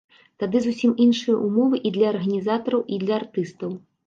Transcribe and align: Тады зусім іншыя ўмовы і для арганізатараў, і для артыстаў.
Тады 0.43 0.61
зусім 0.67 0.95
іншыя 1.05 1.35
ўмовы 1.49 1.83
і 1.91 1.93
для 1.99 2.09
арганізатараў, 2.13 2.83
і 2.97 3.01
для 3.05 3.17
артыстаў. 3.23 3.71